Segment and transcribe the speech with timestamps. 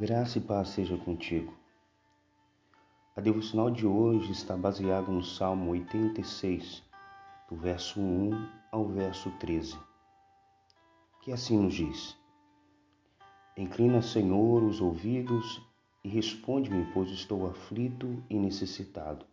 [0.00, 1.52] Graça e paz seja contigo.
[3.14, 6.82] A devocional de hoje está baseada no Salmo 86,
[7.50, 9.76] do verso 1 ao verso 13,
[11.20, 12.16] que assim nos diz:
[13.54, 15.60] Inclina, Senhor, os ouvidos
[16.02, 19.26] e responde-me, pois estou aflito e necessitado.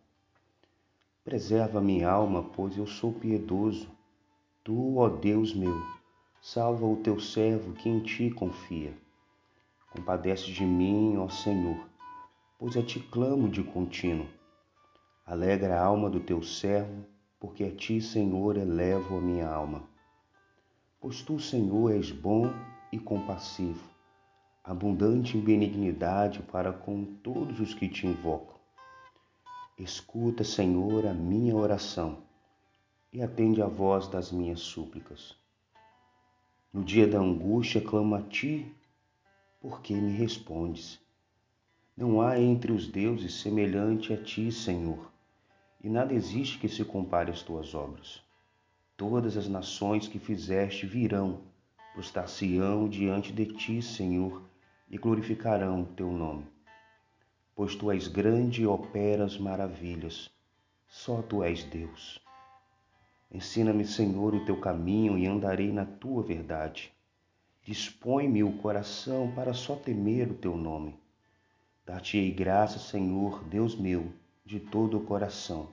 [1.24, 3.90] Preserva minha alma, pois eu sou piedoso.
[4.62, 5.82] Tu, ó Deus meu,
[6.42, 8.94] salva o teu servo que em ti confia.
[9.90, 11.88] Compadece de mim, ó Senhor,
[12.58, 14.26] pois a ti clamo de contínuo.
[15.24, 17.04] Alegra a alma do teu servo,
[17.40, 19.82] porque a ti, Senhor, elevo a minha alma.
[21.00, 22.52] Pois tu, Senhor, és bom
[22.92, 23.82] e compassivo,
[24.64, 28.56] abundante em benignidade para com todos os que te invocam.
[29.78, 32.18] Escuta, Senhor, a minha oração
[33.12, 35.36] e atende a voz das minhas súplicas.
[36.72, 38.74] No dia da angústia clamo a ti
[39.60, 41.00] porque me respondes.
[41.96, 45.10] Não há entre os deuses semelhante a ti, Senhor,
[45.82, 48.22] e nada existe que se compare às tuas obras.
[48.96, 51.40] Todas as nações que fizeste virão,
[51.92, 54.42] prostrar-se-ão diante de ti, Senhor,
[54.88, 56.46] e glorificarão teu nome.
[57.54, 60.30] Pois tu és grande e operas maravilhas,
[60.86, 62.20] só tu és Deus.
[63.30, 66.92] Ensina-me, Senhor, o teu caminho e andarei na tua verdade.
[67.68, 70.98] Dispõe-me o coração para só temer o teu nome.
[71.84, 74.10] Dar-te-ei graça, Senhor, Deus meu,
[74.42, 75.68] de todo o coração,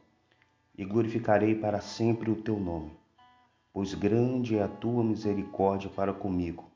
[0.78, 2.92] e glorificarei para sempre o teu nome,
[3.72, 6.70] pois grande é a tua misericórdia para comigo,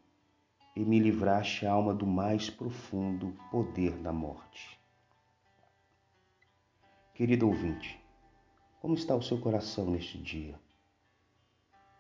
[0.74, 4.80] e me livraste a alma do mais profundo poder da morte.
[7.14, 8.02] Querido ouvinte,
[8.80, 10.58] como está o seu coração neste dia?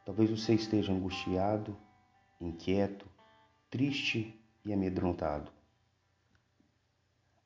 [0.06, 1.76] Talvez você esteja angustiado,
[2.40, 3.06] inquieto,
[3.70, 5.52] triste e amedrontado.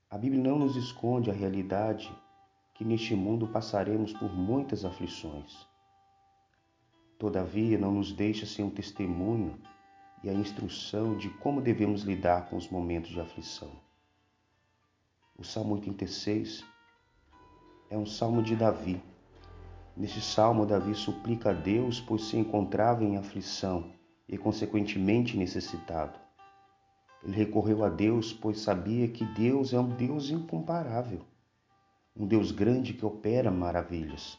[0.10, 2.16] A Bíblia não nos esconde a realidade
[2.76, 5.68] que neste mundo passaremos por muitas aflições.
[7.18, 9.60] Todavia, não nos deixa sem um testemunho
[10.24, 13.72] e a instrução de como devemos lidar com os momentos de aflição.
[15.36, 16.64] O Salmo 86
[17.90, 19.02] é um salmo de Davi.
[19.98, 23.92] Neste salmo, Davi suplica a Deus, pois se encontrava em aflição
[24.28, 26.20] e, consequentemente, necessitado.
[27.24, 31.22] Ele recorreu a Deus, pois sabia que Deus é um Deus incomparável,
[32.16, 34.38] um Deus grande que opera maravilhas.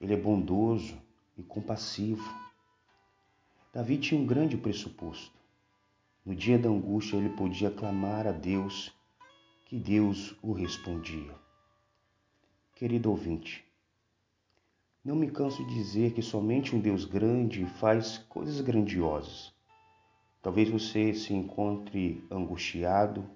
[0.00, 0.96] Ele é bondoso
[1.36, 2.24] e compassivo.
[3.72, 5.38] Davi tinha um grande pressuposto.
[6.24, 8.92] No dia da angústia, ele podia clamar a Deus,
[9.66, 11.34] que Deus o respondia.
[12.74, 13.64] Querido ouvinte,
[15.02, 19.52] não me canso de dizer que somente um Deus grande faz coisas grandiosas.
[20.42, 23.28] Talvez você se encontre angustiado,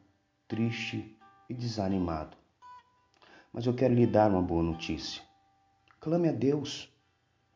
[0.46, 1.16] triste
[1.48, 2.36] e desanimado.
[3.52, 5.22] Mas eu quero lhe dar uma boa notícia.
[6.00, 6.92] Clame a Deus.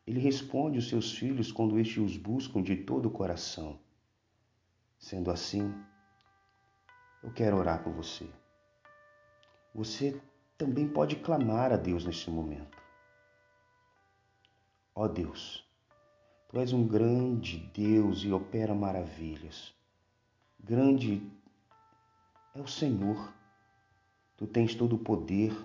[0.07, 3.79] Ele responde os seus filhos quando estes os buscam de todo o coração.
[4.97, 5.71] Sendo assim,
[7.23, 8.27] eu quero orar por você.
[9.73, 10.19] Você
[10.57, 12.78] também pode clamar a Deus neste momento.
[15.01, 15.65] Ó Deus,
[16.49, 19.73] Tu és um grande Deus e opera maravilhas.
[20.59, 21.25] Grande
[22.53, 23.33] é o Senhor.
[24.35, 25.55] Tu tens todo o poder,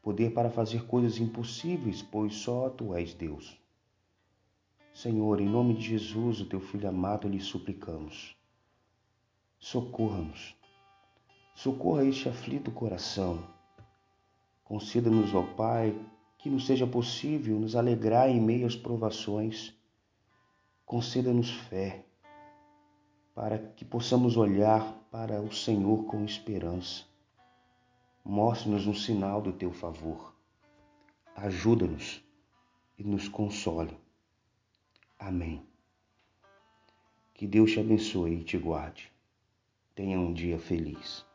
[0.00, 3.60] poder para fazer coisas impossíveis, pois só Tu és Deus.
[4.94, 8.36] Senhor, em nome de Jesus, o Teu Filho amado, lhe suplicamos.
[9.58, 10.54] Socorra-nos.
[11.56, 13.44] Socorra este aflito coração.
[14.62, 15.92] Conceda-nos, ó Pai,
[16.38, 19.74] que nos seja possível nos alegrar em meio às provações.
[20.86, 22.06] Conceda-nos fé,
[23.34, 27.04] para que possamos olhar para o Senhor com esperança.
[28.24, 30.34] Mostre-nos um sinal do teu favor.
[31.34, 32.22] Ajuda-nos
[32.98, 33.96] e nos console.
[35.18, 35.62] Amém.
[37.34, 39.12] Que Deus te abençoe e te guarde.
[39.94, 41.27] Tenha um dia feliz.